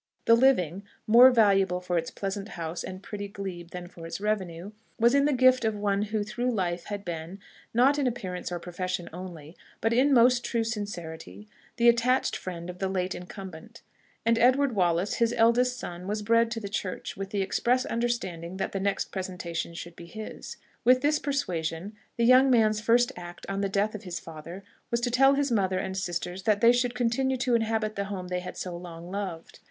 The 0.25 0.33
living, 0.33 0.81
more 1.05 1.29
valuable 1.29 1.79
for 1.79 1.95
its 1.95 2.09
pleasant 2.09 2.49
house 2.57 2.83
and 2.83 3.03
pretty 3.03 3.27
glebe 3.27 3.69
than 3.69 3.87
for 3.87 4.07
its 4.07 4.19
revenue, 4.19 4.71
was 4.99 5.13
in 5.13 5.25
the 5.25 5.31
gift 5.31 5.63
of 5.63 5.75
one 5.75 6.01
who 6.01 6.23
through 6.23 6.49
life 6.49 6.85
had 6.85 7.05
been, 7.05 7.37
not 7.71 7.99
in 7.99 8.07
appearance 8.07 8.51
or 8.51 8.57
profession 8.57 9.09
only, 9.13 9.55
but 9.79 9.93
in 9.93 10.11
most 10.11 10.43
true 10.43 10.63
sincerity, 10.63 11.47
the 11.77 11.87
attached 11.87 12.35
friend 12.35 12.67
of 12.67 12.79
the 12.79 12.87
late 12.89 13.13
incumbent; 13.13 13.83
and 14.25 14.39
Edward 14.39 14.75
Wallace, 14.75 15.17
his 15.17 15.33
eldest 15.37 15.77
son, 15.77 16.07
was 16.07 16.23
bred 16.23 16.49
to 16.49 16.59
the 16.59 16.67
church 16.67 17.15
with 17.15 17.29
the 17.29 17.43
express 17.43 17.85
understanding 17.85 18.57
that 18.57 18.71
the 18.71 18.79
next 18.79 19.11
presentation 19.11 19.75
should 19.75 19.95
be 19.95 20.07
his. 20.07 20.57
With 20.83 21.01
this 21.03 21.19
persuasion, 21.19 21.93
the 22.17 22.25
young 22.25 22.49
man's 22.49 22.81
first 22.81 23.11
act 23.15 23.45
on 23.47 23.61
the 23.61 23.69
death 23.69 23.93
of 23.93 24.01
his 24.01 24.19
father 24.19 24.63
was 24.89 24.99
to 25.01 25.11
tell 25.11 25.35
his 25.35 25.51
mother 25.51 25.77
and 25.77 25.95
sisters 25.95 26.41
that 26.45 26.59
they 26.59 26.71
should 26.71 26.95
continue 26.95 27.37
to 27.37 27.53
inhabit 27.53 27.95
the 27.95 28.05
home 28.05 28.29
they 28.29 28.39
had 28.39 28.57
so 28.57 28.75
long 28.75 29.11
loved. 29.11 29.59